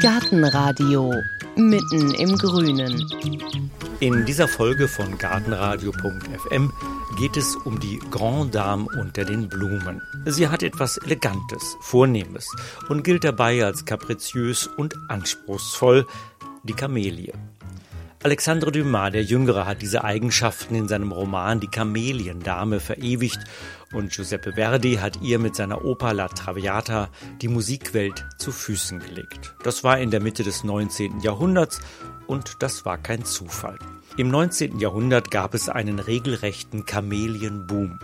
[0.00, 1.12] Gartenradio
[1.56, 3.06] mitten im Grünen.
[4.00, 6.72] In dieser Folge von Gartenradio.fm
[7.18, 10.00] geht es um die Grand Dame unter den Blumen.
[10.24, 12.48] Sie hat etwas Elegantes, Vornehmes
[12.88, 16.06] und gilt dabei als kapriziös und anspruchsvoll,
[16.62, 17.32] die Kamelie.
[18.22, 23.40] Alexandre Dumas, der Jüngere, hat diese Eigenschaften in seinem Roman Die Kameliendame verewigt
[23.92, 27.08] und Giuseppe Verdi hat ihr mit seiner Oper La Traviata
[27.40, 29.54] die Musikwelt zu Füßen gelegt.
[29.62, 31.20] Das war in der Mitte des 19.
[31.20, 31.80] Jahrhunderts
[32.26, 33.78] und das war kein Zufall.
[34.16, 34.80] Im 19.
[34.80, 38.00] Jahrhundert gab es einen regelrechten Kamelienboom.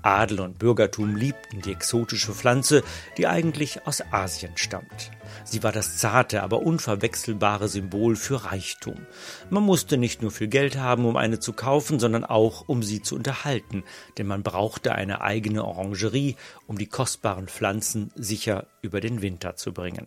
[0.00, 2.82] Adel und Bürgertum liebten die exotische Pflanze,
[3.18, 5.10] die eigentlich aus Asien stammt.
[5.44, 9.06] Sie war das zarte, aber unverwechselbare Symbol für Reichtum.
[9.50, 13.02] Man musste nicht nur viel Geld haben, um eine zu kaufen, sondern auch, um sie
[13.02, 13.84] zu unterhalten,
[14.16, 16.36] denn man brauchte eine eigene Orangerie,
[16.66, 20.06] um die kostbaren Pflanzen sicher über den Winter zu bringen.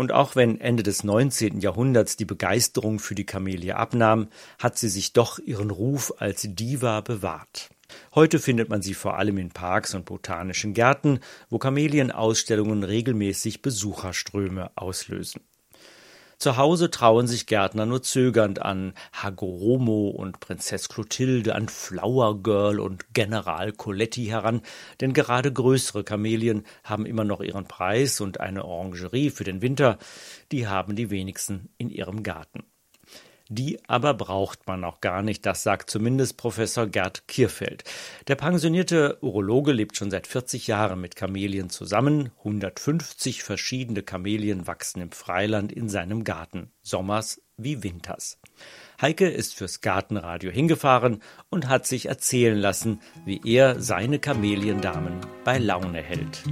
[0.00, 1.60] Und auch wenn Ende des 19.
[1.60, 7.02] Jahrhunderts die Begeisterung für die Kamelie abnahm, hat sie sich doch ihren Ruf als Diva
[7.02, 7.68] bewahrt.
[8.14, 14.70] Heute findet man sie vor allem in Parks und botanischen Gärten, wo Kamelienausstellungen regelmäßig Besucherströme
[14.74, 15.42] auslösen.
[16.40, 22.80] Zu Hause trauen sich Gärtner nur zögernd an Hagoromo und Prinzess Clotilde, an Flower Girl
[22.80, 24.62] und General Coletti heran,
[25.02, 29.98] denn gerade größere Kamelien haben immer noch ihren Preis und eine Orangerie für den Winter,
[30.50, 32.64] die haben die wenigsten in ihrem Garten.
[33.52, 37.82] Die aber braucht man auch gar nicht, das sagt zumindest Professor Gerd Kierfeld.
[38.28, 42.30] Der pensionierte Urologe lebt schon seit 40 Jahren mit Kamelien zusammen.
[42.38, 48.38] 150 verschiedene Kamelien wachsen im Freiland in seinem Garten, sommers wie winters.
[49.02, 55.58] Heike ist fürs Gartenradio hingefahren und hat sich erzählen lassen, wie er seine Kameliendamen bei
[55.58, 56.44] Laune hält.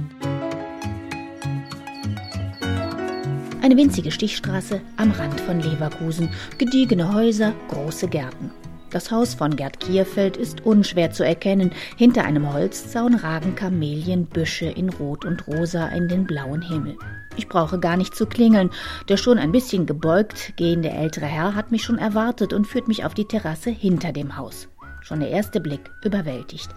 [3.61, 8.51] Eine winzige Stichstraße am Rand von Leverkusen, gediegene Häuser, große Gärten.
[8.89, 11.71] Das Haus von Gerd Kierfeld ist unschwer zu erkennen.
[11.97, 16.97] Hinter einem Holzzaun ragen Kamelienbüsche in Rot und Rosa in den blauen Himmel.
[17.35, 18.71] Ich brauche gar nicht zu klingeln.
[19.09, 23.03] Der schon ein bisschen gebeugt gehende ältere Herr hat mich schon erwartet und führt mich
[23.03, 24.69] auf die Terrasse hinter dem Haus.
[25.01, 26.69] Schon der erste Blick überwältigt.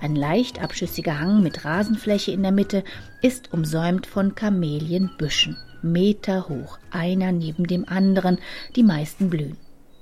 [0.00, 2.84] Ein leicht abschüssiger Hang mit Rasenfläche in der Mitte
[3.20, 5.56] ist umsäumt von Kamelienbüschen.
[5.82, 8.38] Meter hoch, einer neben dem anderen,
[8.76, 9.56] die meisten blühen.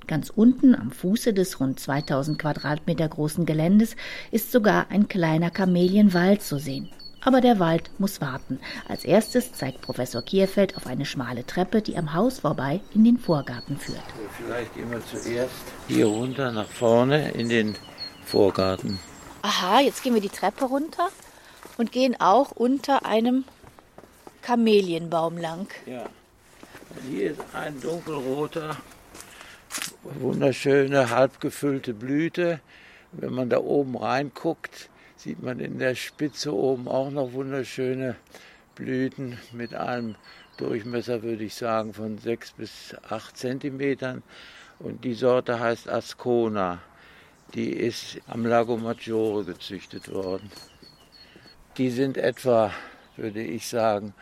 [0.07, 3.95] Ganz unten am Fuße des rund 2000 Quadratmeter großen Geländes
[4.31, 6.89] ist sogar ein kleiner Kamelienwald zu sehen.
[7.21, 8.59] Aber der Wald muss warten.
[8.89, 13.19] Als erstes zeigt Professor Kierfeld auf eine schmale Treppe, die am Haus vorbei in den
[13.19, 14.01] Vorgarten führt.
[14.37, 15.53] Vielleicht gehen wir zuerst
[15.89, 17.77] hier runter nach vorne in den
[18.25, 18.99] Vorgarten.
[19.43, 21.09] Aha, jetzt gehen wir die Treppe runter
[21.77, 23.45] und gehen auch unter einem
[24.49, 25.69] Kamelienbaum lang.
[25.85, 26.09] Ja.
[27.07, 28.79] Hier ist ein dunkelroter,
[30.05, 32.61] wunderschöne, halbgefüllte Blüte.
[33.13, 38.17] Wenn man da oben reinguckt, sieht man in der Spitze oben auch noch wunderschöne
[38.75, 40.15] Blüten mit einem
[40.57, 44.23] Durchmesser, würde ich sagen, von 6 bis 8 Zentimetern.
[44.79, 46.81] Und die Sorte heißt Ascona.
[47.53, 50.51] Die ist am Lago Maggiore gezüchtet worden.
[51.77, 52.73] Die sind etwa
[53.19, 54.15] würde ich sagen,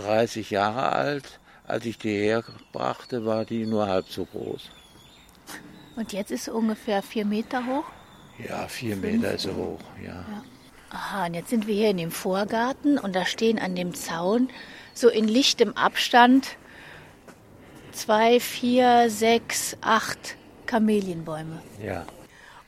[0.00, 1.40] 30 Jahre alt.
[1.66, 4.70] Als ich die herbrachte, war die nur halb so groß.
[5.96, 7.84] Und jetzt ist sie ungefähr vier Meter hoch?
[8.48, 9.04] Ja, vier Fünf.
[9.04, 10.14] Meter ist sie hoch, ja.
[10.14, 10.42] ja.
[10.90, 14.48] Aha, und jetzt sind wir hier in dem Vorgarten und da stehen an dem Zaun
[14.92, 16.56] so in lichtem Abstand
[17.92, 20.36] zwei, vier, sechs, acht
[20.66, 21.62] Kamelienbäume.
[21.84, 22.04] Ja.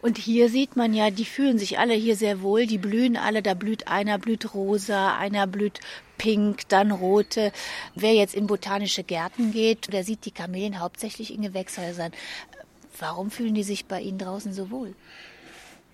[0.02, 3.40] Und hier sieht man ja, die fühlen sich alle hier sehr wohl, die blühen alle,
[3.40, 5.78] da blüht einer blüht rosa, einer blüht
[6.18, 7.52] pink, dann rote.
[7.94, 12.10] Wer jetzt in botanische Gärten geht, der sieht die Kamelien hauptsächlich in Gewächshäusern.
[12.98, 14.94] Warum fühlen die sich bei Ihnen draußen so wohl?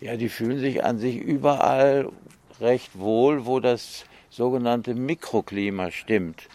[0.00, 2.10] Ja, die fühlen sich an sich überall
[2.60, 6.48] recht wohl, wo das sogenannte Mikroklima stimmt.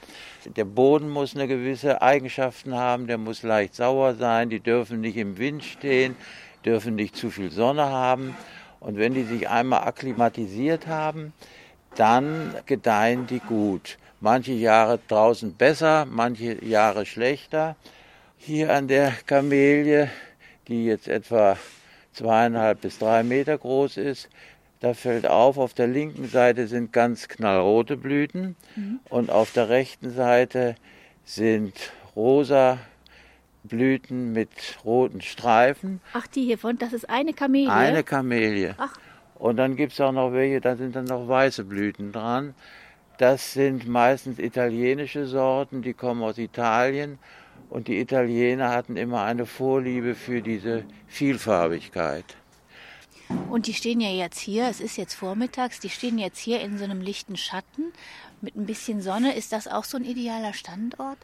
[0.56, 5.18] Der Boden muss eine gewisse Eigenschaften haben, der muss leicht sauer sein, die dürfen nicht
[5.18, 6.16] im Wind stehen,
[6.66, 8.36] dürfen nicht zu viel Sonne haben.
[8.80, 11.34] Und wenn die sich einmal akklimatisiert haben,
[11.96, 13.98] dann gedeihen die gut.
[14.20, 17.76] Manche Jahre draußen besser, manche Jahre schlechter.
[18.38, 20.10] Hier an der Kamelie,
[20.68, 21.58] die jetzt etwa
[22.14, 24.30] zweieinhalb bis drei Meter groß ist,
[24.80, 29.00] da fällt auf, auf der linken Seite sind ganz knallrote Blüten mhm.
[29.10, 30.76] und auf der rechten Seite
[31.24, 31.74] sind
[32.18, 32.80] rosa
[33.64, 34.50] Blüten mit
[34.84, 36.02] roten Streifen.
[36.14, 37.72] Ach, die hier von, das ist eine Kamelie?
[37.72, 38.76] Eine Kamelie.
[38.78, 38.94] Ach.
[39.36, 42.54] Und dann gibt es auch noch welche, da sind dann noch weiße Blüten dran.
[43.18, 47.20] Das sind meistens italienische Sorten, die kommen aus Italien.
[47.70, 52.26] Und die Italiener hatten immer eine Vorliebe für diese Vielfarbigkeit.
[53.50, 56.78] Und die stehen ja jetzt hier, es ist jetzt vormittags, die stehen jetzt hier in
[56.78, 57.94] so einem lichten Schatten
[58.42, 59.36] mit ein bisschen Sonne.
[59.36, 61.18] Ist das auch so ein idealer Standort?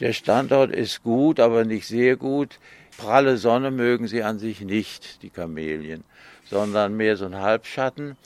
[0.00, 2.58] Der Standort ist gut, aber nicht sehr gut.
[2.98, 6.04] Pralle Sonne mögen sie an sich nicht, die Kamelien,
[6.44, 8.16] sondern mehr so ein Halbschatten.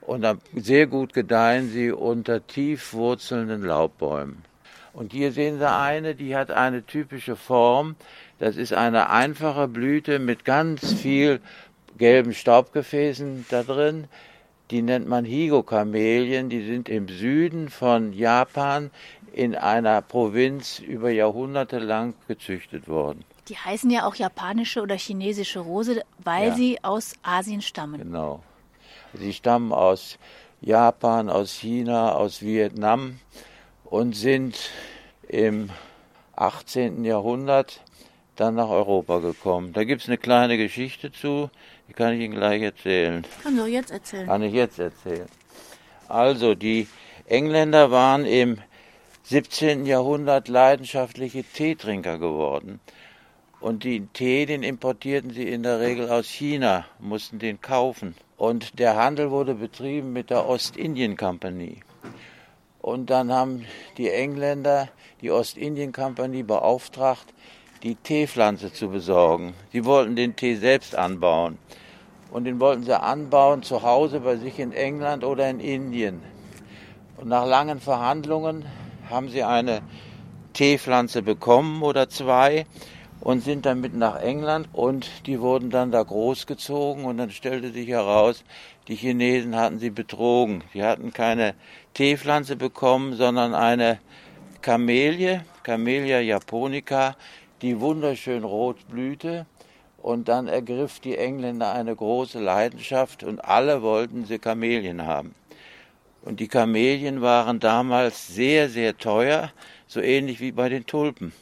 [0.00, 4.42] Und sehr gut gedeihen sie unter tief wurzelnden Laubbäumen.
[4.92, 7.94] Und hier sehen Sie eine, die hat eine typische Form.
[8.38, 11.40] Das ist eine einfache Blüte mit ganz viel
[11.96, 14.08] gelben Staubgefäßen da drin.
[14.70, 16.48] Die nennt man Higo-Kamelien.
[16.48, 18.90] Die sind im Süden von Japan
[19.32, 23.24] in einer Provinz über Jahrhunderte lang gezüchtet worden.
[23.48, 26.54] Die heißen ja auch japanische oder chinesische Rose, weil ja.
[26.54, 28.00] sie aus Asien stammen.
[28.00, 28.42] Genau.
[29.14, 30.18] Sie stammen aus
[30.60, 33.18] Japan, aus China, aus Vietnam
[33.84, 34.70] und sind
[35.26, 35.70] im
[36.36, 37.04] 18.
[37.04, 37.80] Jahrhundert
[38.36, 39.72] dann nach Europa gekommen.
[39.72, 41.50] Da gibt es eine kleine Geschichte zu,
[41.88, 43.24] die kann ich Ihnen gleich erzählen.
[43.42, 44.26] Kann du jetzt erzählen?
[44.26, 45.26] Kann ich jetzt erzählen.
[46.08, 46.88] Also, die
[47.26, 48.58] Engländer waren im
[49.24, 49.86] 17.
[49.86, 52.80] Jahrhundert leidenschaftliche Teetrinker geworden.
[53.60, 58.14] Und den Tee, den importierten sie in der Regel aus China, mussten den kaufen.
[58.36, 61.82] Und der Handel wurde betrieben mit der Ostindien-Kompanie.
[62.80, 63.66] Und dann haben
[63.98, 64.88] die Engländer
[65.20, 67.26] die Ostindien-Kompanie beauftragt,
[67.82, 69.54] die Teepflanze zu besorgen.
[69.72, 71.58] Sie wollten den Tee selbst anbauen.
[72.30, 76.22] Und den wollten sie anbauen zu Hause bei sich in England oder in Indien.
[77.16, 78.64] Und nach langen Verhandlungen
[79.08, 79.82] haben sie eine
[80.52, 82.66] Teepflanze bekommen oder zwei
[83.20, 87.70] und sind dann mit nach England und die wurden dann da großgezogen und dann stellte
[87.70, 88.44] sich heraus,
[88.88, 90.64] die Chinesen hatten sie betrogen.
[90.72, 91.54] Sie hatten keine
[91.94, 93.98] Teepflanze bekommen, sondern eine
[94.62, 97.16] Kamelie, Camellia japonica,
[97.62, 99.46] die wunderschön rot blühte.
[99.98, 105.34] Und dann ergriff die Engländer eine große Leidenschaft und alle wollten sie Kamelien haben.
[106.22, 109.52] Und die Kamelien waren damals sehr, sehr teuer,
[109.86, 111.32] so ähnlich wie bei den Tulpen.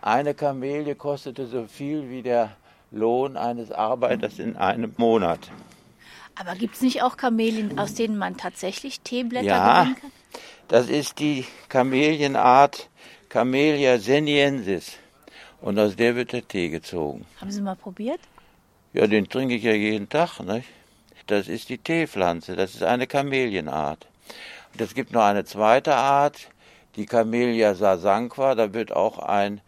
[0.00, 2.56] Eine Kamelie kostete so viel wie der
[2.90, 5.50] Lohn eines Arbeiters in einem Monat.
[6.36, 10.12] Aber gibt es nicht auch Kamelien, aus denen man tatsächlich Teeblätter ja, gewinnen kann?
[10.68, 12.88] Das ist die Kamelienart
[13.28, 14.98] Camellia seniensis.
[15.60, 17.26] Und aus der wird der Tee gezogen.
[17.40, 18.20] Haben Sie mal probiert?
[18.92, 20.40] Ja, den trinke ich ja jeden Tag.
[20.40, 20.68] Nicht?
[21.26, 22.56] Das ist die Teepflanze.
[22.56, 24.06] Das ist eine Kamelienart.
[24.72, 26.48] Und es gibt noch eine zweite Art,
[26.96, 28.54] die Camellia sasanqua.
[28.54, 29.60] Da wird auch ein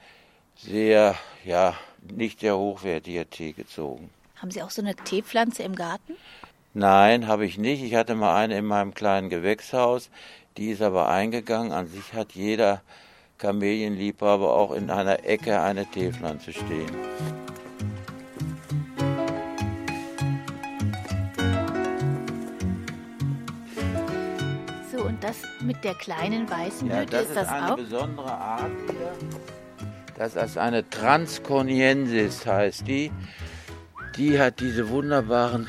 [0.57, 4.11] sehr, ja, nicht sehr hochwertiger Tee gezogen.
[4.37, 6.15] Haben Sie auch so eine Teepflanze im Garten?
[6.73, 7.83] Nein, habe ich nicht.
[7.83, 10.09] Ich hatte mal eine in meinem kleinen Gewächshaus.
[10.57, 11.73] Die ist aber eingegangen.
[11.73, 12.81] An sich hat jeder
[13.41, 16.91] Kamelienliebhaber auch in einer Ecke eine Teepflanze stehen.
[24.93, 27.77] So, und das mit der kleinen weißen Blüte, ja, das ist das ist eine auch?
[27.77, 29.13] besondere Art hier.
[30.19, 33.11] Das ist eine Transconiensis, heißt die.
[34.19, 35.67] Die hat diese wunderbaren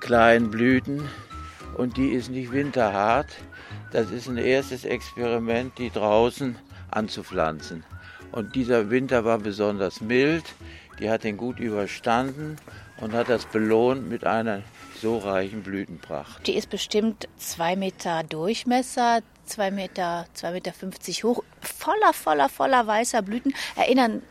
[0.00, 1.10] kleinen Blüten
[1.76, 3.28] und die ist nicht winterhart.
[3.90, 6.56] Das ist ein erstes Experiment, die draußen
[6.96, 7.84] anzupflanzen.
[8.30, 10.44] Und dieser Winter war besonders mild,
[10.98, 12.56] die hat den gut überstanden
[13.00, 14.62] und hat das belohnt mit einer
[15.00, 16.46] so reichen Blütenpracht.
[16.46, 22.86] Die ist bestimmt zwei Meter Durchmesser, zwei Meter, zwei Meter fünfzig hoch, voller, voller, voller
[22.86, 24.22] weißer Blüten, erinnern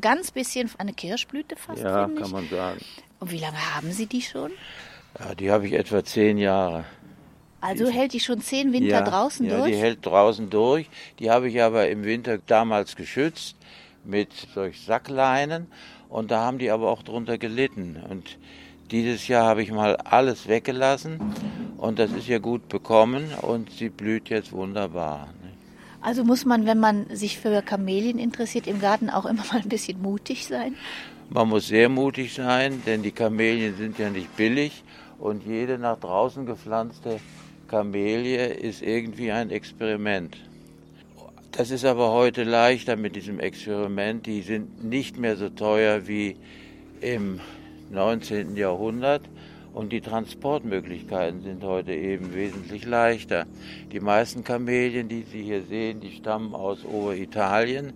[0.00, 1.82] ganz bisschen an eine Kirschblüte fast.
[1.82, 2.32] Ja, finde kann ich.
[2.32, 2.80] man sagen.
[3.20, 4.50] Und wie lange haben Sie die schon?
[5.18, 6.84] Ja, die habe ich etwa zehn Jahre.
[7.64, 9.72] Also hält die schon zehn Winter ja, draußen ja, durch?
[9.72, 10.86] die hält draußen durch.
[11.18, 13.56] Die habe ich aber im Winter damals geschützt
[14.04, 15.68] mit solch Sackleinen
[16.10, 17.96] und da haben die aber auch drunter gelitten.
[18.08, 18.36] Und
[18.90, 21.18] dieses Jahr habe ich mal alles weggelassen
[21.78, 25.28] und das ist ja gut bekommen und sie blüht jetzt wunderbar.
[25.42, 25.52] ne?
[26.02, 29.70] Also muss man, wenn man sich für Kamelien interessiert, im Garten auch immer mal ein
[29.70, 30.74] bisschen mutig sein?
[31.30, 34.84] Man muss sehr mutig sein, denn die Kamelien sind ja nicht billig
[35.18, 37.20] und jede nach draußen gepflanzte
[37.68, 40.36] Kamelie ist irgendwie ein Experiment.
[41.52, 44.26] Das ist aber heute leichter mit diesem Experiment.
[44.26, 46.36] Die sind nicht mehr so teuer wie
[47.00, 47.40] im
[47.90, 48.56] 19.
[48.56, 49.22] Jahrhundert
[49.72, 53.46] und die Transportmöglichkeiten sind heute eben wesentlich leichter.
[53.92, 57.92] Die meisten Kamelien, die Sie hier sehen, die stammen aus Oberitalien.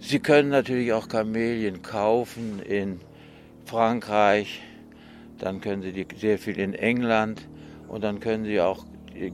[0.00, 3.00] Sie können natürlich auch Kamelien kaufen in
[3.64, 4.60] Frankreich,
[5.38, 7.48] dann können Sie die sehr viel in England
[7.94, 8.84] und dann können Sie auch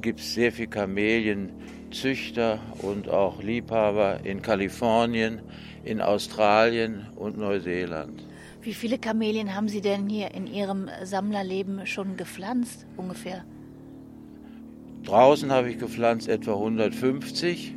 [0.03, 5.41] gibt es sehr viele Kamelienzüchter und auch Liebhaber in Kalifornien,
[5.83, 8.23] in Australien und Neuseeland.
[8.61, 13.47] Wie viele Kamelien haben Sie denn hier in Ihrem Sammlerleben schon gepflanzt ungefähr?
[15.05, 17.75] Draußen habe ich gepflanzt etwa 150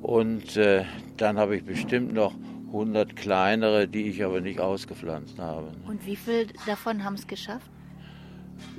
[0.00, 0.86] und äh,
[1.18, 2.32] dann habe ich bestimmt noch
[2.68, 5.72] 100 kleinere, die ich aber nicht ausgepflanzt habe.
[5.86, 7.70] Und wie viele davon haben es geschafft?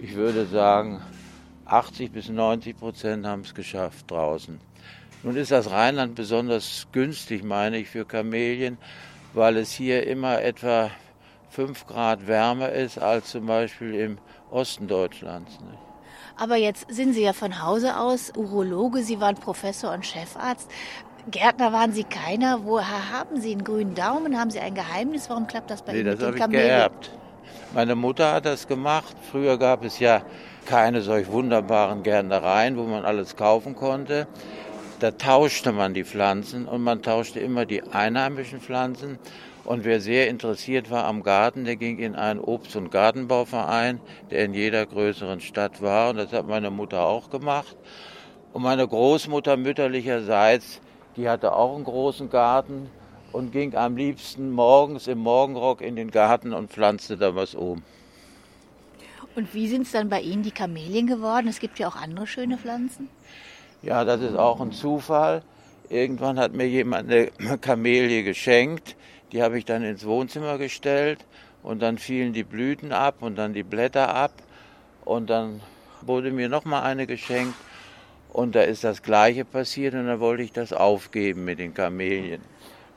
[0.02, 1.02] Ich würde sagen,
[1.66, 4.60] 80 bis 90 Prozent haben es geschafft draußen.
[5.24, 8.78] Nun ist das Rheinland besonders günstig, meine ich, für Kamelien,
[9.34, 10.92] weil es hier immer etwa
[11.50, 14.18] 5 Grad wärmer ist als zum Beispiel im
[14.50, 15.60] Osten Deutschlands.
[15.60, 15.78] Ne?
[16.38, 20.72] Aber jetzt sind Sie ja von Hause aus Urologe, Sie waren Professor und Chefarzt.
[21.30, 22.64] Gärtner waren Sie keiner.
[22.64, 24.40] Woher haben Sie einen grünen Daumen?
[24.40, 25.30] Haben Sie ein Geheimnis?
[25.30, 27.12] Warum klappt das bei nee, Ihnen das mit den habe ich geerbt.
[27.72, 29.16] Meine Mutter hat das gemacht.
[29.32, 30.24] Früher gab es ja
[30.66, 34.28] keine solch wunderbaren Gärtnereien, wo man alles kaufen konnte.
[35.00, 39.20] Da tauschte man die Pflanzen und man tauschte immer die einheimischen Pflanzen.
[39.66, 44.00] Und wer sehr interessiert war am Garten, der ging in einen Obst- und Gartenbauverein,
[44.32, 46.10] der in jeder größeren Stadt war.
[46.10, 47.78] Und das hat meine Mutter auch gemacht.
[48.52, 50.82] Und meine Großmutter mütterlicherseits,
[51.16, 52.90] die hatte auch einen großen Garten
[53.32, 57.84] und ging am liebsten morgens im Morgenrock in den Garten und pflanzte da was um.
[59.36, 61.48] Und wie sind es dann bei Ihnen die Kamelien geworden?
[61.48, 63.10] Es gibt ja auch andere schöne Pflanzen.
[63.82, 65.44] Ja, das ist auch ein Zufall.
[65.90, 68.96] Irgendwann hat mir jemand eine Kamelie geschenkt.
[69.32, 71.26] Die habe ich dann ins Wohnzimmer gestellt
[71.64, 74.34] und dann fielen die Blüten ab und dann die Blätter ab
[75.06, 75.62] und dann
[76.02, 77.56] wurde mir noch mal eine geschenkt
[78.32, 82.42] und da ist das Gleiche passiert und dann wollte ich das aufgeben mit den Kamelien.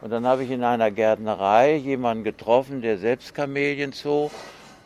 [0.03, 4.33] Und dann habe ich in einer Gärtnerei jemanden getroffen, der selbst Kamelien zog.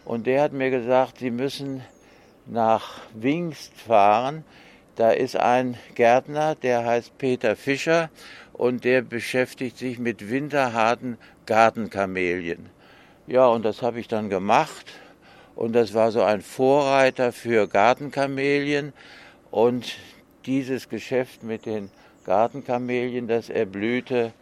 [0.04, 1.82] Und der hat mir gesagt, Sie müssen
[2.44, 4.44] nach Wingst fahren.
[4.94, 8.10] Da ist ein Gärtner, der heißt Peter Fischer
[8.52, 12.68] und der beschäftigt sich mit winterharten Gartenkamelien.
[13.26, 14.92] Ja, und das habe ich dann gemacht.
[15.54, 18.92] Und das war so ein Vorreiter für Gartenkamelien.
[19.50, 19.96] Und
[20.44, 21.90] dieses Geschäft mit den
[22.26, 24.34] Gartenkamelien, das erblühte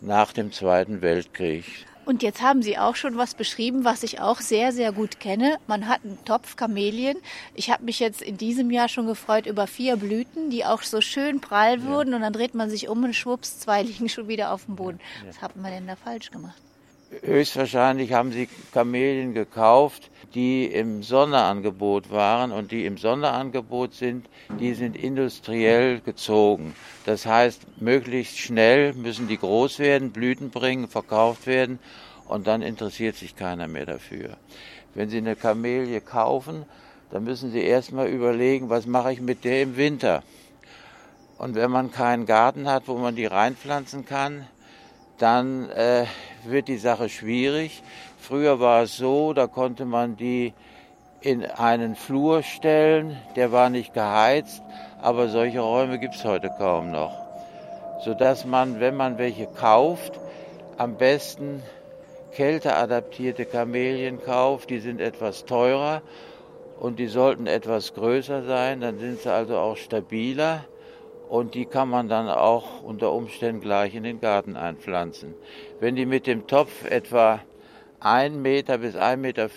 [0.00, 1.64] nach dem Zweiten Weltkrieg.
[2.06, 5.58] Und jetzt haben Sie auch schon was beschrieben, was ich auch sehr, sehr gut kenne.
[5.66, 7.16] Man hat einen Topf Kamelien.
[7.54, 11.00] Ich habe mich jetzt in diesem Jahr schon gefreut über vier Blüten, die auch so
[11.00, 12.10] schön prall wurden.
[12.10, 12.16] Ja.
[12.16, 14.98] Und dann dreht man sich um und schwupps, zwei liegen schon wieder auf dem Boden.
[15.22, 15.28] Ja.
[15.28, 16.60] Was hat man denn da falsch gemacht?
[17.22, 24.28] Höchstwahrscheinlich haben sie Kamelien gekauft, die im Sonderangebot waren und die im Sonderangebot sind,
[24.60, 26.74] die sind industriell gezogen.
[27.06, 31.80] Das heißt, möglichst schnell müssen die groß werden, Blüten bringen, verkauft werden
[32.28, 34.36] und dann interessiert sich keiner mehr dafür.
[34.94, 36.64] Wenn Sie eine Kamelie kaufen,
[37.10, 40.22] dann müssen Sie erstmal überlegen, was mache ich mit der im Winter.
[41.38, 44.46] Und wenn man keinen Garten hat, wo man die reinpflanzen kann,
[45.20, 46.06] dann äh,
[46.44, 47.82] wird die Sache schwierig.
[48.18, 50.54] Früher war es so, da konnte man die
[51.20, 54.62] in einen Flur stellen, der war nicht geheizt,
[55.02, 57.12] aber solche Räume gibt es heute kaum noch.
[58.02, 60.18] Sodass man, wenn man welche kauft,
[60.78, 61.62] am besten
[62.32, 64.70] kälteadaptierte Kamelien kauft.
[64.70, 66.00] Die sind etwas teurer
[66.78, 70.64] und die sollten etwas größer sein, dann sind sie also auch stabiler
[71.30, 75.34] und die kann man dann auch unter Umständen gleich in den Garten einpflanzen.
[75.78, 77.38] Wenn die mit dem Topf etwa
[78.00, 79.48] 1 Meter bis 1,50 Meter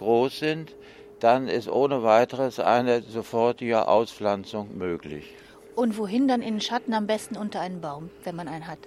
[0.00, 0.74] groß sind,
[1.20, 5.32] dann ist ohne weiteres eine sofortige Auspflanzung möglich.
[5.76, 8.80] Und wohin dann in den Schatten am besten unter einen Baum, wenn man einen hat?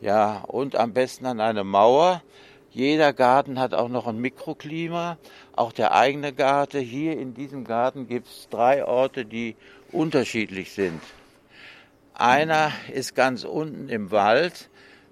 [0.00, 2.20] Ja, und am besten an eine Mauer.
[2.72, 5.18] Jeder Garten hat auch noch ein Mikroklima,
[5.54, 6.80] auch der eigene Garten.
[6.80, 9.54] Hier in diesem Garten gibt es drei Orte, die
[9.92, 11.00] unterschiedlich sind.
[12.18, 14.70] Einer ist ganz unten im Wald.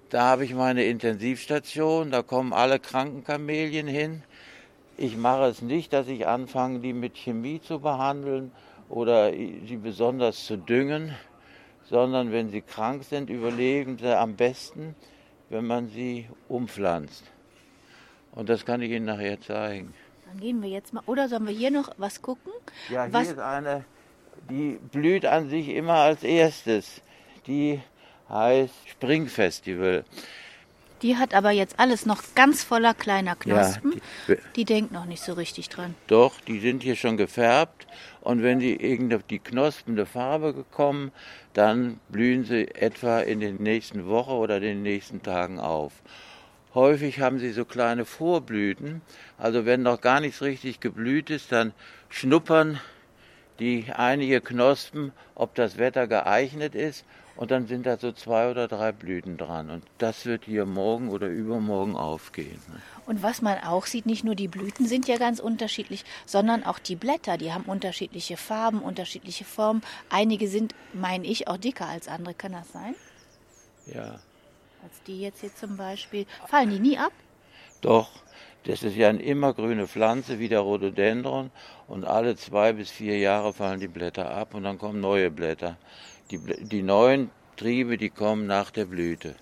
[0.09, 2.09] Da habe ich meine Intensivstation.
[2.09, 4.23] Da kommen alle Krankenkamelien hin.
[4.97, 8.51] Ich mache es nicht, dass ich anfange, die mit Chemie zu behandeln
[8.89, 11.13] oder sie besonders zu düngen,
[11.83, 14.95] sondern wenn sie krank sind, überleben sie am besten,
[15.49, 17.23] wenn man sie umpflanzt.
[18.31, 19.93] Und das kann ich Ihnen nachher zeigen.
[20.25, 21.03] Dann gehen wir jetzt mal.
[21.05, 22.51] Oder sollen wir hier noch was gucken?
[22.89, 23.27] Ja, hier was?
[23.27, 23.85] ist eine
[24.49, 27.01] die blüht an sich immer als erstes.
[27.47, 27.79] Die
[28.29, 30.05] heißt Springfestival.
[31.01, 34.01] Die hat aber jetzt alles noch ganz voller kleiner Knospen.
[34.27, 35.93] Ja, die, die, denkt noch nicht so richtig dran.
[36.07, 37.85] Doch, die sind hier schon gefärbt.
[38.21, 41.11] Und wenn die irgendwie die Knospen eine Farbe bekommen,
[41.53, 45.93] dann blühen sie etwa in den nächsten Wochen oder den nächsten Tagen auf.
[46.73, 49.01] Häufig haben sie so kleine Vorblüten.
[49.37, 51.73] Also wenn noch gar nichts richtig geblüht ist, dann
[52.09, 52.79] schnuppern
[53.59, 57.05] die einige Knospen, ob das Wetter geeignet ist.
[57.35, 59.69] Und dann sind da so zwei oder drei Blüten dran.
[59.69, 62.61] Und das wird hier morgen oder übermorgen aufgehen.
[63.05, 66.79] Und was man auch sieht, nicht nur die Blüten sind ja ganz unterschiedlich, sondern auch
[66.79, 69.81] die Blätter, die haben unterschiedliche Farben, unterschiedliche Formen.
[70.09, 72.33] Einige sind, meine ich, auch dicker als andere.
[72.33, 72.95] Kann das sein?
[73.87, 74.19] Ja.
[74.81, 76.25] Als die jetzt hier zum Beispiel.
[76.47, 77.11] Fallen die nie ab?
[77.81, 78.09] Doch,
[78.65, 81.51] das ist ja eine immergrüne Pflanze wie der Rhododendron
[81.87, 85.77] und alle zwei bis vier Jahre fallen die Blätter ab und dann kommen neue Blätter.
[86.31, 89.35] Die, die neuen Triebe, die kommen nach der Blüte.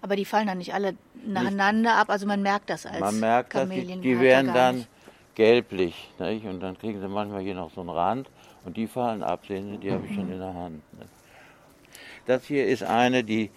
[0.00, 0.94] Aber die fallen dann nicht alle
[1.26, 4.88] nacheinander ab, also man merkt das als Man merkt das, die, die werden dann nicht.
[5.34, 6.46] gelblich nicht?
[6.46, 8.30] und dann kriegen sie manchmal hier noch so einen Rand
[8.64, 10.82] und die fallen ab, sehen Sie, die habe ich schon in der Hand.
[10.98, 11.10] Nicht?
[12.26, 13.50] Das hier ist eine, die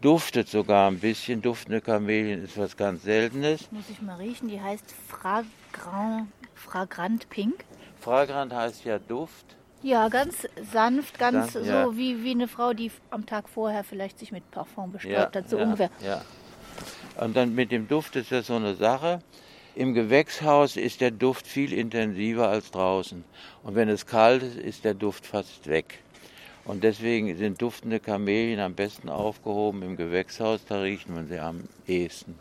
[0.00, 1.42] duftet sogar ein bisschen.
[1.42, 3.70] Duftende Kamelien ist was ganz Seltenes.
[3.70, 7.64] Muss ich mal riechen, die heißt Fragrant, Fragrant Pink.
[8.00, 9.56] Fragrant heißt ja Duft.
[9.82, 11.96] Ja, ganz sanft, ganz Sanft, so ja.
[11.96, 15.48] wie, wie eine Frau, die am Tag vorher vielleicht sich mit Parfum bestäubt Ja, hat,
[15.48, 15.90] so ja, ungefähr.
[16.04, 16.22] Ja.
[17.20, 19.20] Und dann mit dem Duft ist das so eine Sache.
[19.74, 23.24] Im Gewächshaus ist der Duft viel intensiver als draußen.
[23.62, 26.02] Und wenn es kalt ist, ist der Duft fast weg.
[26.68, 31.64] Und deswegen sind duftende Kamelien am besten aufgehoben im Gewächshaus, da riecht man sie am
[31.86, 32.34] ehesten.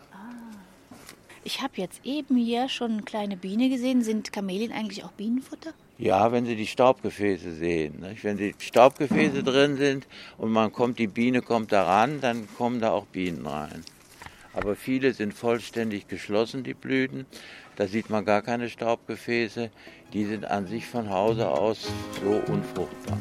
[1.45, 4.01] Ich habe jetzt eben hier schon eine kleine Biene gesehen.
[4.01, 5.71] Sind Kamelien eigentlich auch Bienenfutter?
[5.97, 8.01] Ja, wenn Sie die Staubgefäße sehen.
[8.01, 8.25] Nicht?
[8.25, 10.07] Wenn die Staubgefäße drin sind
[10.37, 13.85] und man kommt, die Biene kommt da ran, dann kommen da auch Bienen rein.
[14.53, 17.25] Aber viele sind vollständig geschlossen, die Blüten.
[17.77, 19.69] Da sieht man gar keine Staubgefäße.
[20.11, 21.87] Die sind an sich von Hause aus
[22.21, 23.19] so unfruchtbar.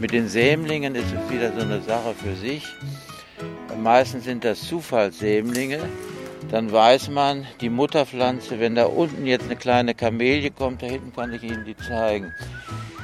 [0.00, 2.64] Mit den Sämlingen ist es wieder so eine Sache für sich.
[3.82, 5.78] Meistens sind das Zufallssämlinge.
[6.50, 11.12] Dann weiß man, die Mutterpflanze, wenn da unten jetzt eine kleine Kamelie kommt, da hinten
[11.14, 12.32] kann ich Ihnen die zeigen,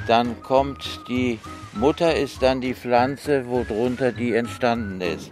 [0.08, 1.38] dann kommt die
[1.74, 5.30] Mutter ist dann die Pflanze, wo drunter die entstanden ist.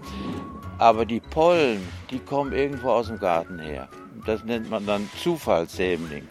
[0.76, 3.88] Aber die Pollen, die kommen irgendwo aus dem Garten her.
[4.26, 6.28] Das nennt man dann Zufallssämling.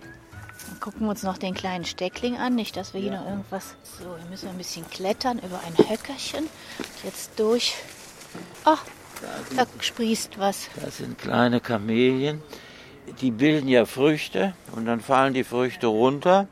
[0.68, 2.56] Dann gucken wir uns noch den kleinen Steckling an.
[2.56, 3.20] Nicht, dass wir hier Ja.
[3.22, 3.76] noch irgendwas.
[3.84, 6.48] So, hier müssen wir ein bisschen klettern über ein Höckerchen.
[7.04, 7.76] Jetzt durch.
[8.66, 8.78] Oh,
[9.56, 10.70] da sprießt was.
[10.82, 12.42] Das sind kleine Kamelien.
[13.22, 16.48] Die bilden ja Früchte und dann fallen die Früchte runter.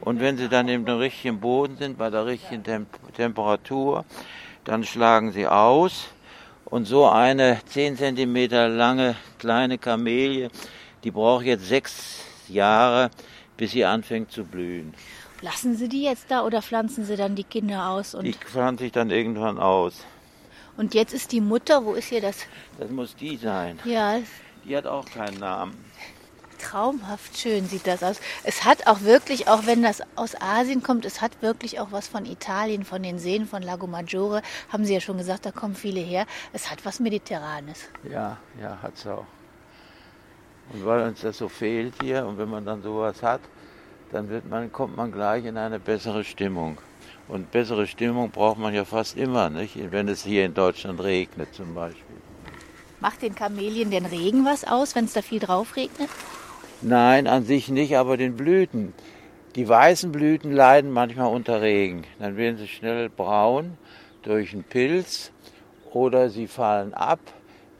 [0.00, 4.04] Und wenn sie dann im richtigen Boden sind, bei der richtigen Tem Temperatur,
[4.64, 6.08] dann schlagen sie aus.
[6.64, 10.48] Und so eine 10 cm lange kleine Kamelie,
[11.04, 13.10] die braucht jetzt sechs Jahre,
[13.62, 14.92] bis sie anfängt zu blühen.
[15.40, 18.12] Lassen Sie die jetzt da oder pflanzen Sie dann die Kinder aus?
[18.12, 19.94] Und, Die pflanze ich dann irgendwann aus.
[20.76, 22.38] und jetzt ist die Mutter, wo ist hier das?
[22.80, 23.78] Das muss die sein.
[23.84, 24.18] Ja,
[24.64, 25.76] Die hat auch keinen Namen.
[26.58, 28.20] traumhaft schön sieht das aus.
[28.42, 32.08] Es hat auch wirklich, auch wenn das aus Asien kommt, es hat wirklich auch was
[32.08, 34.42] von Italien, von den Seen von Lago Maggiore.
[34.72, 36.26] Haben Sie ja schon gesagt, da kommen viele her.
[36.52, 37.78] Es hat was Mediterranes.
[38.10, 39.24] Ja, ja, hat's auch.
[40.72, 43.40] Und weil uns das so fehlt hier und wenn man dann sowas hat,
[44.10, 46.78] dann wird man, kommt man gleich in eine bessere Stimmung.
[47.28, 49.78] Und bessere Stimmung braucht man ja fast immer, nicht?
[49.90, 52.16] wenn es hier in Deutschland regnet zum Beispiel.
[53.00, 56.08] Macht den Kamelien den Regen was aus, wenn es da viel drauf regnet?
[56.82, 58.92] Nein, an sich nicht, aber den Blüten.
[59.54, 62.04] Die weißen Blüten leiden manchmal unter Regen.
[62.18, 63.76] Dann werden sie schnell braun
[64.22, 65.30] durch einen Pilz
[65.92, 67.20] oder sie fallen ab.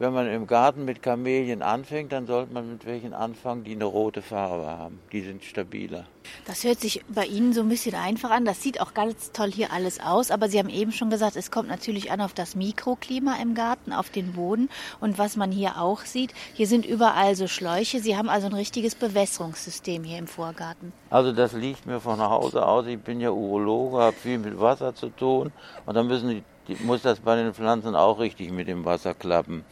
[0.03, 3.85] Wenn man im Garten mit Kamelien anfängt, dann sollte man mit welchen anfangen, die eine
[3.85, 4.99] rote Farbe haben.
[5.13, 6.07] Die sind stabiler.
[6.45, 8.45] Das hört sich bei Ihnen so ein bisschen einfach an.
[8.45, 10.33] Das sieht auch ganz toll hier alles aus.
[10.33, 13.93] Aber Sie haben eben schon gesagt, es kommt natürlich an auf das Mikroklima im Garten,
[13.93, 14.71] auf den Boden.
[14.99, 18.01] Und was man hier auch sieht, hier sind überall so Schläuche.
[18.01, 20.93] Sie haben also ein richtiges Bewässerungssystem hier im Vorgarten.
[21.11, 22.89] Also das liegt mir von Hause aus.
[22.89, 25.53] Ich bin ja Urologe, habe viel mit Wasser zu tun.
[25.87, 29.65] Und dann müssen die, muss das bei den Pflanzen auch richtig mit dem Wasser klappen.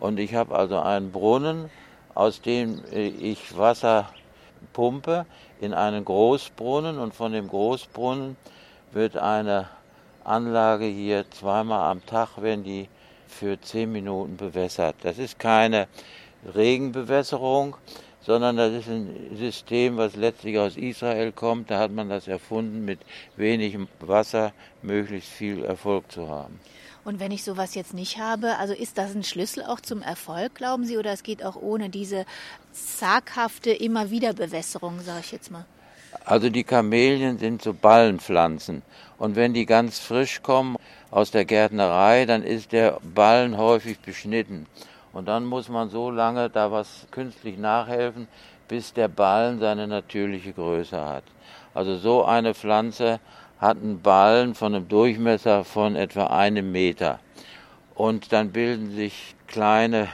[0.00, 1.70] Und ich habe also einen Brunnen,
[2.14, 4.08] aus dem äh, ich Wasser
[4.72, 5.26] pumpe
[5.60, 6.98] in einen Großbrunnen.
[6.98, 8.36] Und von dem Großbrunnen
[8.92, 9.68] wird eine
[10.24, 12.88] Anlage hier zweimal am Tag, wenn die
[13.26, 14.96] für zehn Minuten bewässert.
[15.02, 15.86] Das ist keine
[16.54, 17.76] Regenbewässerung,
[18.20, 21.70] sondern das ist ein System, was letztlich aus Israel kommt.
[21.70, 23.00] Da hat man das erfunden, mit
[23.36, 26.58] wenigem Wasser möglichst viel Erfolg zu haben.
[27.04, 30.54] Und wenn ich sowas jetzt nicht habe, also ist das ein Schlüssel auch zum Erfolg,
[30.54, 32.26] glauben Sie, oder es geht auch ohne diese
[32.72, 35.64] zaghafte immer wieder Bewässerung, sage ich jetzt mal?
[36.24, 38.82] Also die Kamelien sind so Ballenpflanzen.
[39.18, 40.76] Und wenn die ganz frisch kommen
[41.10, 44.66] aus der Gärtnerei, dann ist der Ballen häufig beschnitten.
[45.12, 48.28] Und dann muss man so lange da was künstlich nachhelfen,
[48.68, 51.24] bis der Ballen seine natürliche Größe hat.
[51.74, 53.20] Also so eine Pflanze
[53.60, 57.20] hat einen Ballen von einem Durchmesser von etwa einem Meter.
[57.94, 60.08] Und dann bilden sich kleine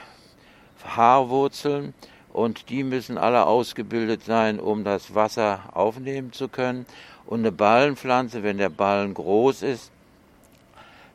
[0.83, 1.93] Haarwurzeln
[2.31, 6.85] und die müssen alle ausgebildet sein, um das Wasser aufnehmen zu können.
[7.25, 9.91] Und eine Ballenpflanze, wenn der Ballen groß ist,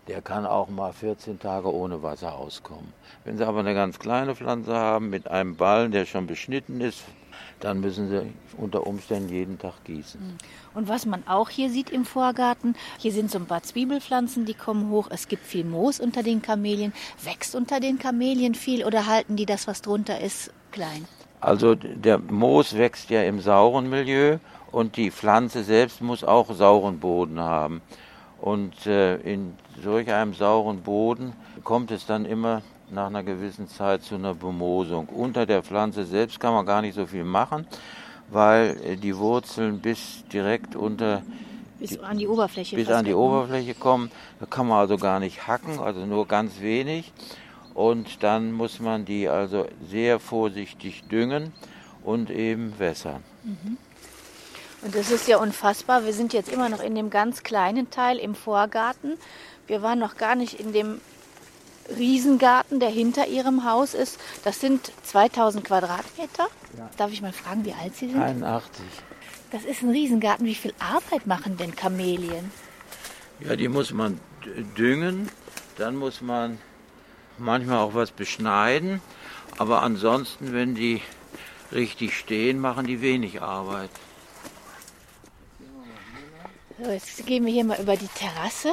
[0.09, 2.93] der kann auch mal 14 Tage ohne Wasser auskommen.
[3.25, 7.05] Wenn Sie aber eine ganz kleine Pflanze haben mit einem Ballen, der schon beschnitten ist,
[7.61, 10.21] dann müssen Sie unter Umständen jeden Tag gießen.
[10.21, 10.37] Hm.
[10.75, 14.55] Und was man auch hier sieht im Vorgarten, hier sind so ein paar Zwiebelpflanzen, die
[14.55, 15.09] kommen hoch.
[15.11, 16.93] Es gibt viel Moos unter den Kamelien.
[17.23, 21.07] Wächst unter den Kamelien viel oder halten die das, was drunter ist, klein?
[21.41, 24.39] Also der Moos wächst ja im sauren Milieu
[24.71, 27.81] und die Pflanze selbst muss auch sauren Boden haben.
[28.41, 34.03] Und äh, in solch einem sauren Boden kommt es dann immer nach einer gewissen Zeit
[34.03, 35.09] zu einer Bemosung.
[35.09, 37.67] Unter der Pflanze selbst kann man gar nicht so viel machen,
[38.31, 41.23] weil äh, die Wurzeln bis direkt unter
[41.79, 44.11] bis an die Oberfläche bis an die Oberfläche kommen.
[44.39, 47.13] Da kann man also gar nicht hacken, also nur ganz wenig.
[47.75, 51.53] Und dann muss man die also sehr vorsichtig düngen
[52.05, 53.23] und eben wässern.
[53.45, 53.79] Mhm.
[54.83, 56.05] Und das ist ja unfassbar.
[56.05, 59.19] Wir sind jetzt immer noch in dem ganz kleinen Teil im Vorgarten.
[59.67, 61.01] Wir waren noch gar nicht in dem
[61.97, 64.19] Riesengarten, der hinter Ihrem Haus ist.
[64.45, 66.49] Das sind 2000 Quadratmeter.
[66.79, 66.91] Ja.
[66.97, 68.21] Darf ich mal fragen, wie alt Sie sind?
[68.21, 68.85] 81.
[69.51, 70.47] Das ist ein Riesengarten.
[70.47, 72.51] Wie viel Arbeit machen denn Kamelien?
[73.41, 74.21] Ja, die muss man
[74.77, 75.29] düngen.
[75.77, 76.59] Dann muss man
[77.39, 79.01] manchmal auch was beschneiden.
[79.59, 81.03] Aber ansonsten, wenn die
[81.73, 83.91] richtig stehen, machen die wenig Arbeit.
[86.83, 88.73] So, jetzt gehen wir hier mal über die Terrasse,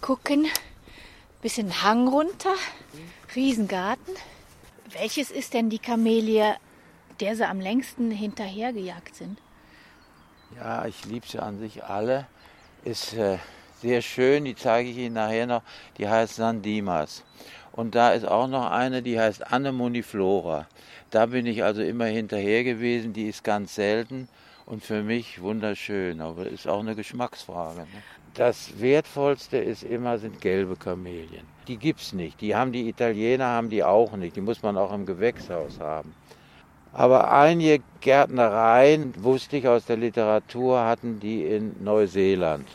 [0.00, 0.48] gucken,
[1.42, 2.54] bisschen Hang runter,
[3.34, 4.14] Riesengarten.
[4.92, 6.54] Welches ist denn die Kamelie,
[7.20, 9.38] der sie am längsten hinterhergejagt sind?
[10.56, 12.26] Ja, ich liebe sie an sich alle.
[12.84, 13.38] Ist äh,
[13.80, 15.62] sehr schön, die zeige ich Ihnen nachher noch.
[15.98, 17.22] Die heißt Sandimas.
[17.72, 20.66] Und da ist auch noch eine, die heißt Anemoniflora.
[21.10, 23.12] Da bin ich also immer hinterher gewesen.
[23.12, 24.28] Die ist ganz selten
[24.66, 27.80] und für mich wunderschön, aber ist auch eine Geschmacksfrage.
[27.80, 27.86] Ne?
[28.38, 31.44] Das Wertvollste ist immer sind gelbe Kamelien.
[31.66, 32.40] Die gibt's nicht.
[32.40, 34.36] Die haben die Italiener haben die auch nicht.
[34.36, 36.14] Die muss man auch im Gewächshaus haben.
[36.92, 42.68] Aber einige Gärtnereien, wusste ich aus der Literatur, hatten die in Neuseeland.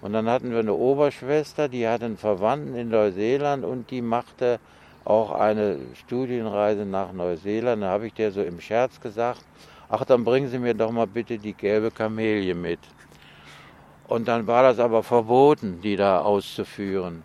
[0.00, 4.58] Und dann hatten wir eine Oberschwester, die hatte einen Verwandten in Neuseeland und die machte
[5.04, 7.82] auch eine Studienreise nach Neuseeland.
[7.82, 9.44] Da habe ich der so im Scherz gesagt,
[9.90, 12.78] ach, dann bringen Sie mir doch mal bitte die gelbe Kamelie mit.
[14.10, 17.22] Und dann war das aber verboten, die da auszuführen.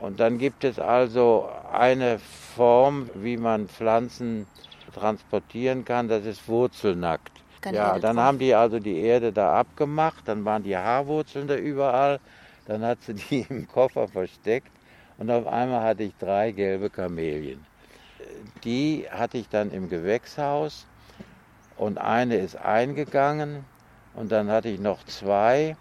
[0.00, 4.48] Und dann gibt es also eine Form, wie man Pflanzen
[4.92, 7.30] transportieren kann, das ist wurzelnackt.
[7.60, 11.54] Keine ja, dann haben die also die Erde da abgemacht, dann waren die Haarwurzeln da
[11.54, 12.18] überall,
[12.66, 14.72] dann hat sie die im Koffer versteckt
[15.18, 17.64] und auf einmal hatte ich drei gelbe Kamelien.
[18.64, 20.84] Die hatte ich dann im Gewächshaus
[21.76, 23.64] und eine ist eingegangen
[24.14, 25.76] und dann hatte ich noch zwei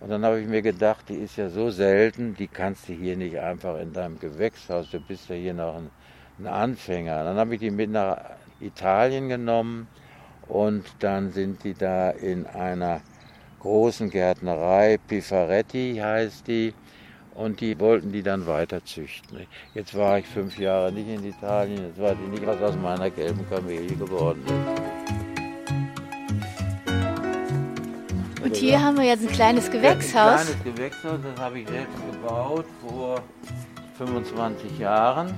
[0.00, 3.16] und dann habe ich mir gedacht, die ist ja so selten, die kannst du hier
[3.16, 5.90] nicht einfach in deinem Gewächshaus, du bist ja hier noch ein,
[6.38, 7.24] ein Anfänger.
[7.24, 8.18] Dann habe ich die mit nach
[8.60, 9.88] Italien genommen
[10.48, 13.00] und dann sind die da in einer
[13.60, 16.74] großen Gärtnerei, Pifaretti heißt die,
[17.34, 19.46] und die wollten die dann weiter züchten.
[19.74, 23.10] Jetzt war ich fünf Jahre nicht in Italien, jetzt weiß ich nicht, was aus meiner
[23.10, 24.83] gelben Kamelie geworden ist.
[28.64, 30.40] Hier haben wir jetzt ein kleines Gewächshaus.
[30.40, 33.20] Ein kleines Gewächshaus, das habe ich selbst gebaut vor
[33.98, 35.34] 25 Jahren.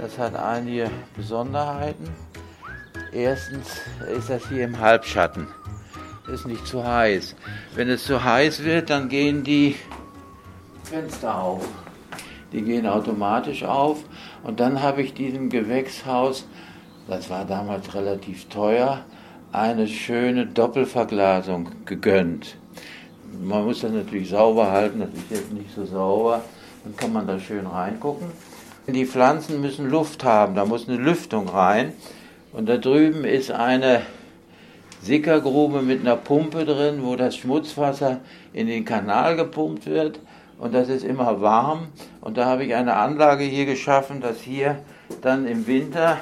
[0.00, 2.08] Das hat einige Besonderheiten.
[3.12, 3.80] Erstens
[4.16, 5.48] ist das hier im Halbschatten.
[6.32, 7.34] Ist nicht zu heiß.
[7.74, 9.74] Wenn es zu heiß wird, dann gehen die
[10.84, 11.66] Fenster auf.
[12.52, 14.04] Die gehen automatisch auf.
[14.44, 16.46] Und dann habe ich diesem Gewächshaus,
[17.08, 19.04] das war damals relativ teuer,
[19.52, 22.56] eine schöne Doppelverglasung gegönnt.
[23.42, 26.42] Man muss das natürlich sauber halten, das ist jetzt nicht so sauber,
[26.84, 28.28] dann kann man da schön reingucken.
[28.86, 31.92] Die Pflanzen müssen Luft haben, da muss eine Lüftung rein.
[32.52, 34.02] Und da drüben ist eine
[35.02, 38.20] Sickergrube mit einer Pumpe drin, wo das Schmutzwasser
[38.52, 40.18] in den Kanal gepumpt wird.
[40.58, 41.88] Und das ist immer warm.
[42.20, 44.78] Und da habe ich eine Anlage hier geschaffen, dass hier
[45.22, 46.18] dann im Winter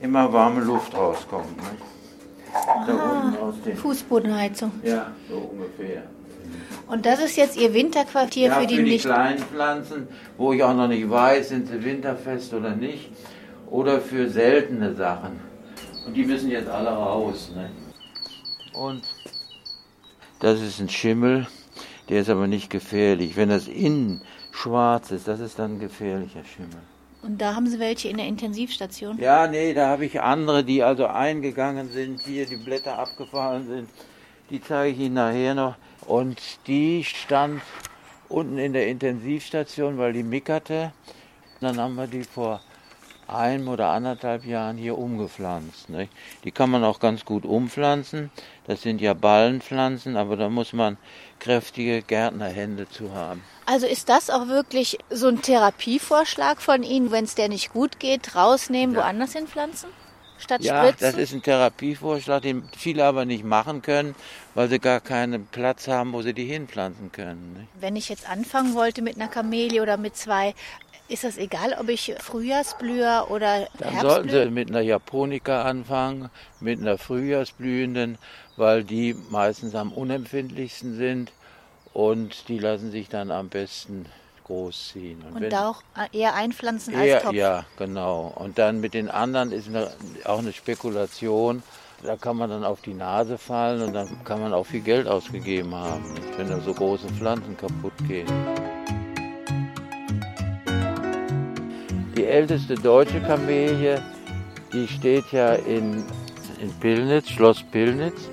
[0.00, 1.56] immer warme Luft rauskommt.
[1.56, 1.91] Nicht?
[2.52, 3.76] Da unten aus dem.
[3.76, 4.72] Fußbodenheizung.
[4.82, 6.02] Ja, so ungefähr.
[6.86, 10.52] Und das ist jetzt Ihr Winterquartier ja, für die, für die nicht kleinen Pflanzen, wo
[10.52, 13.10] ich auch noch nicht weiß, sind sie winterfest oder nicht.
[13.70, 15.40] Oder für seltene Sachen.
[16.06, 17.50] Und die müssen jetzt alle raus.
[17.54, 17.70] Ne?
[18.74, 19.02] Und
[20.40, 21.46] das ist ein Schimmel,
[22.08, 23.36] der ist aber nicht gefährlich.
[23.36, 26.82] Wenn das innen schwarz ist, das ist dann ein gefährlicher Schimmel.
[27.22, 29.18] Und da haben Sie welche in der Intensivstation?
[29.18, 33.88] Ja, nee, da habe ich andere, die also eingegangen sind, hier die Blätter abgefallen sind.
[34.50, 35.76] Die zeige ich Ihnen nachher noch.
[36.06, 37.62] Und die stand
[38.28, 40.92] unten in der Intensivstation, weil die mickerte.
[41.60, 42.60] Dann haben wir die vor
[43.28, 45.88] einem oder anderthalb Jahren hier umgepflanzt.
[45.88, 46.12] Nicht?
[46.44, 48.30] Die kann man auch ganz gut umpflanzen.
[48.66, 50.96] Das sind ja Ballenpflanzen, aber da muss man
[51.38, 53.42] kräftige Gärtnerhände zu haben.
[53.66, 57.98] Also ist das auch wirklich so ein Therapievorschlag von Ihnen, wenn es der nicht gut
[57.98, 59.02] geht, rausnehmen, ja.
[59.02, 59.90] woanders hinpflanzen?
[60.42, 61.12] Statt ja, Spritzen?
[61.12, 64.16] das ist ein Therapievorschlag, den viele aber nicht machen können,
[64.54, 67.54] weil sie gar keinen Platz haben, wo sie die hinpflanzen können.
[67.58, 67.68] Nicht?
[67.80, 70.54] Wenn ich jetzt anfangen wollte mit einer Kamelie oder mit zwei,
[71.12, 76.80] ist das egal, ob ich Frühjahrsblüher oder Dann sollten Sie mit einer Japonika anfangen, mit
[76.80, 78.18] einer Frühjahrsblühenden,
[78.56, 81.32] weil die meistens am unempfindlichsten sind
[81.92, 84.06] und die lassen sich dann am besten
[84.44, 85.22] großziehen.
[85.22, 87.34] Und, und auch eher einpflanzen eher, als Topf.
[87.34, 88.32] Ja, genau.
[88.34, 89.90] Und dann mit den anderen ist eine,
[90.24, 91.62] auch eine Spekulation.
[92.02, 95.06] Da kann man dann auf die Nase fallen und dann kann man auch viel Geld
[95.06, 96.04] ausgegeben haben,
[96.36, 98.26] wenn da so große Pflanzen kaputt gehen.
[102.22, 104.00] Die älteste deutsche Kamelie,
[104.72, 106.04] die steht ja in,
[106.60, 108.30] in Pillnitz, Schloss Pillnitz.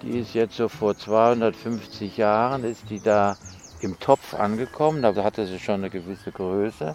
[0.00, 3.36] Die ist jetzt so vor 250 Jahren, ist die da
[3.80, 5.02] im Topf angekommen.
[5.02, 6.94] Da hatte sie schon eine gewisse Größe.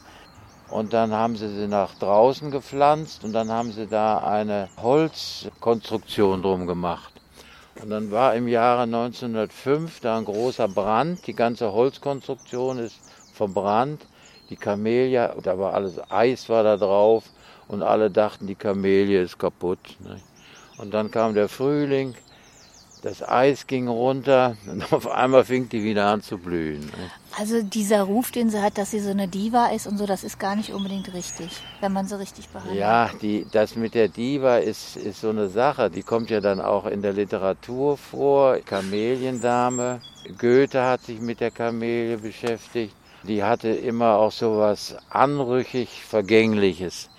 [0.70, 6.44] Und dann haben sie sie nach draußen gepflanzt und dann haben sie da eine Holzkonstruktion
[6.44, 7.12] drum gemacht.
[7.84, 11.28] Und dann war im Jahre 1905 da ein großer Brand.
[11.28, 13.02] Die ganze Holzkonstruktion ist
[13.34, 14.06] verbrannt.
[14.52, 17.24] Die Kamelie, da war alles Eis war da drauf
[17.68, 19.80] und alle dachten, die Kamelie ist kaputt.
[20.00, 20.20] Ne?
[20.78, 22.14] Und dann kam der Frühling
[23.02, 26.82] das Eis ging runter und auf einmal fing die wieder an zu blühen.
[26.82, 27.12] Ne?
[27.38, 30.24] Also dieser Ruf, den sie hat, dass sie so eine Diva ist und so, das
[30.24, 32.78] ist gar nicht unbedingt richtig, wenn man sie richtig behandelt.
[32.78, 36.60] Ja, die, das mit der Diva ist, ist so eine Sache, die kommt ja dann
[36.62, 38.58] auch in der Literatur vor.
[38.66, 40.02] Kameliendame,
[40.38, 42.94] Goethe hat sich mit der Kamelie beschäftigt.
[43.24, 47.10] Die hatte immer auch so was anrüchig Vergängliches.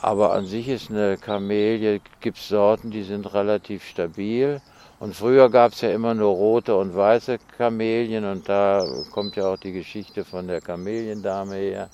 [0.00, 4.60] Aber an sich ist eine Kamelie, gibt es Sorten, die sind relativ stabil.
[5.00, 9.46] Und früher gab es ja immer nur rote und weiße Kamelien und da kommt ja
[9.46, 11.88] auch die Geschichte von der Kameliendame her.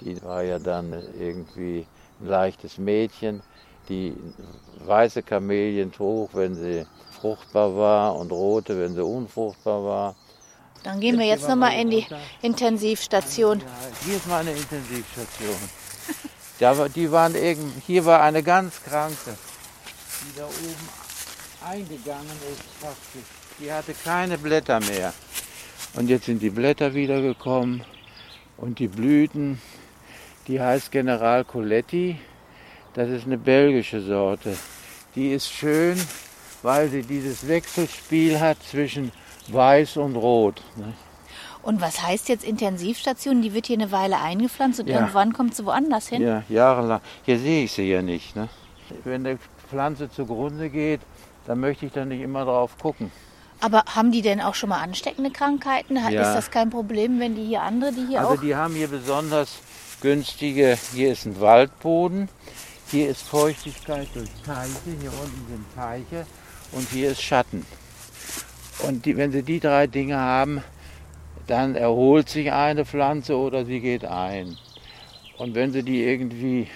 [0.00, 1.84] Die war ja dann irgendwie
[2.20, 3.42] ein leichtes Mädchen,
[3.88, 4.14] die
[4.86, 10.14] weiße Kamelien trug, wenn sie fruchtbar war und rote, wenn sie unfruchtbar war.
[10.82, 12.06] Dann gehen wir jetzt nochmal in die
[12.42, 13.62] Intensivstation.
[14.04, 15.56] Hier ist meine Intensivstation.
[16.58, 19.36] Da, die waren eben, hier war eine ganz kranke,
[20.22, 20.88] die da oben
[21.64, 23.22] eingegangen ist praktisch.
[23.60, 25.12] Die hatte keine Blätter mehr.
[25.94, 27.84] Und jetzt sind die Blätter wiedergekommen
[28.56, 29.60] und die Blüten,
[30.46, 32.18] die heißt General Coletti.
[32.94, 34.56] Das ist eine belgische Sorte.
[35.14, 36.00] Die ist schön,
[36.62, 39.12] weil sie dieses Wechselspiel hat zwischen
[39.52, 40.62] Weiß und Rot.
[40.76, 40.92] Ne?
[41.62, 43.42] Und was heißt jetzt Intensivstation?
[43.42, 45.00] Die wird hier eine Weile eingepflanzt und ja.
[45.00, 46.22] irgendwann kommt sie woanders hin?
[46.22, 47.00] Ja, jahrelang.
[47.24, 48.36] Hier sehe ich sie ja nicht.
[48.36, 48.48] Ne?
[49.04, 51.00] Wenn die Pflanze zugrunde geht,
[51.46, 53.10] dann möchte ich da nicht immer drauf gucken.
[53.60, 55.96] Aber haben die denn auch schon mal ansteckende Krankheiten?
[55.96, 56.08] Ja.
[56.08, 58.32] Ist das kein Problem, wenn die hier andere, die hier also auch...
[58.32, 59.58] Also die haben hier besonders
[60.00, 62.28] günstige, hier ist ein Waldboden,
[62.86, 66.26] hier ist Feuchtigkeit durch Teiche, hier unten sind Teiche
[66.72, 67.66] und hier ist Schatten.
[68.86, 70.62] Und die, wenn sie die drei Dinge haben,
[71.46, 74.56] dann erholt sich eine Pflanze oder sie geht ein.
[75.38, 76.68] Und wenn sie die irgendwie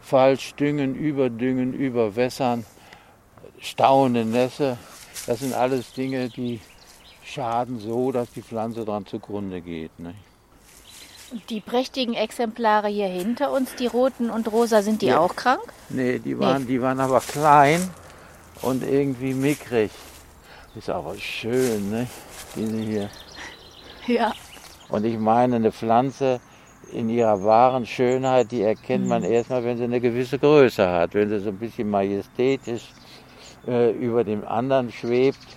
[0.00, 2.64] falsch düngen, überdüngen, überwässern,
[3.60, 4.78] staune Nässe,
[5.26, 6.60] das sind alles Dinge, die
[7.24, 9.98] schaden so, dass die Pflanze dran zugrunde geht.
[9.98, 10.14] Ne?
[11.50, 15.18] Die prächtigen Exemplare hier hinter uns, die roten und rosa, sind die ja.
[15.18, 15.60] auch krank?
[15.90, 16.68] Nee, die waren, nee.
[16.68, 17.90] die waren aber klein
[18.62, 19.90] und irgendwie mickrig.
[20.78, 22.06] Ist aber schön, ne?
[22.54, 23.10] Diese hier.
[24.06, 24.32] Ja.
[24.88, 26.38] Und ich meine, eine Pflanze
[26.92, 29.32] in ihrer wahren Schönheit, die erkennt man mhm.
[29.32, 32.92] erstmal, wenn sie eine gewisse Größe hat, wenn sie so ein bisschen majestätisch
[33.66, 35.48] äh, über dem anderen schwebt.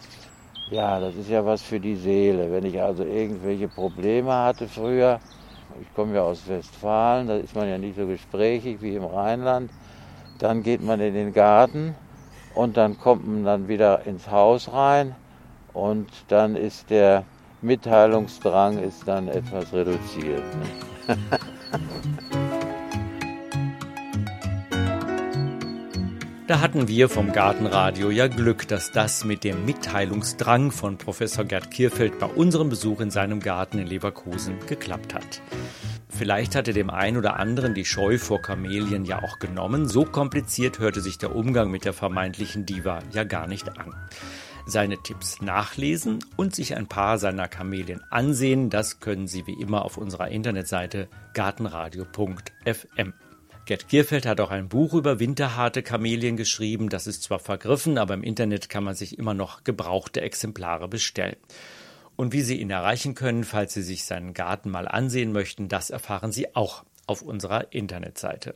[0.72, 2.52] Ja, das ist ja was für die Seele.
[2.52, 5.20] Wenn ich also irgendwelche Probleme hatte früher,
[5.80, 9.70] ich komme ja aus Westfalen, da ist man ja nicht so gesprächig wie im Rheinland,
[10.40, 11.96] dann geht man in den Garten
[12.56, 15.16] und dann kommt man dann wieder ins Haus rein
[15.74, 17.24] und dann ist der
[17.62, 20.44] Mitteilungsdrang ist dann etwas reduziert.
[21.08, 21.18] Ne?
[26.52, 31.72] Da hatten wir vom Gartenradio ja Glück, dass das mit dem Mitteilungsdrang von Professor Gerd
[31.72, 35.42] Kierfeld bei unserem Besuch in seinem Garten in Leverkusen geklappt hat.
[36.10, 39.88] Vielleicht hatte dem einen oder anderen die Scheu vor Kamelien ja auch genommen.
[39.88, 43.96] So kompliziert hörte sich der Umgang mit der vermeintlichen Diva ja gar nicht an.
[44.66, 49.86] Seine Tipps nachlesen und sich ein paar seiner Kamelien ansehen, das können Sie wie immer
[49.86, 53.14] auf unserer Internetseite gartenradio.fm.
[53.66, 56.90] Gerd Kierfeld hat auch ein Buch über winterharte Kamelien geschrieben.
[56.90, 61.38] Das ist zwar vergriffen, aber im Internet kann man sich immer noch gebrauchte Exemplare bestellen.
[62.16, 65.90] Und wie Sie ihn erreichen können, falls Sie sich seinen Garten mal ansehen möchten, das
[65.90, 68.56] erfahren Sie auch auf unserer Internetseite.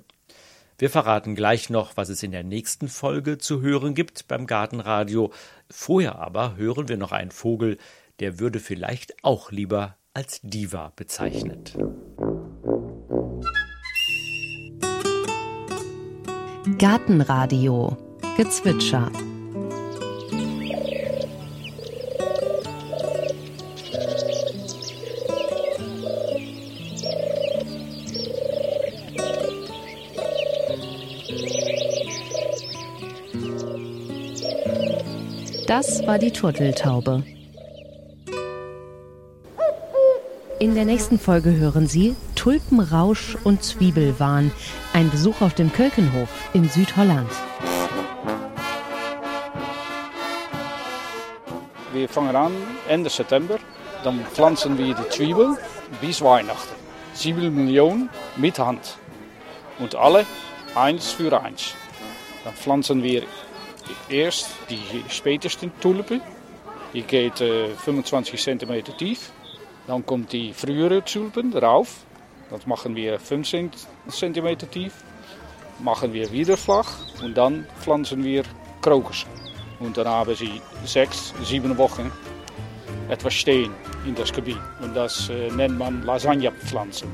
[0.77, 5.31] Wir verraten gleich noch, was es in der nächsten Folge zu hören gibt beim Gartenradio.
[5.69, 7.77] Vorher aber hören wir noch einen Vogel,
[8.19, 11.77] der würde vielleicht auch lieber als Diva bezeichnet.
[16.77, 17.95] Gartenradio
[18.35, 19.09] Gezwitscher
[35.67, 37.23] Das war die Turteltaube.
[40.59, 44.51] In der nächsten Folge hören Sie Tulpenrausch und Zwiebelwahn.
[44.93, 47.27] Ein Besuch auf dem Kölkenhof in Südholland.
[51.91, 52.51] Wir fangen an
[52.87, 53.57] Ende September.
[54.03, 55.57] Dann pflanzen wir die Zwiebel
[55.99, 56.75] bis Weihnachten.
[57.15, 58.99] 7 Millionen mit Hand.
[59.79, 60.27] Und alle
[60.75, 61.73] eins für eins.
[62.43, 63.23] Dann pflanzen wir
[64.07, 66.21] erst die spätesten Tulpen.
[66.93, 69.31] Die geht äh, 25 cm tief.
[69.87, 72.05] Dann kommt die frühere Tulpen drauf.
[72.49, 73.71] Das machen wir 15
[74.07, 74.93] cm tief.
[75.79, 76.89] Machen wir wieder flach
[77.21, 78.43] und dann pflanzen wir
[78.81, 79.25] Krokus.
[79.79, 82.11] Und dann haben sie sechs, sieben Wochen
[83.09, 83.71] etwas stehen
[84.05, 84.59] in das Gebiet.
[84.81, 87.09] Und das äh, nennt man Lasagnepflanzen.